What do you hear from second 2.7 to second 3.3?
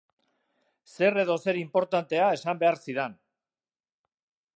zidan.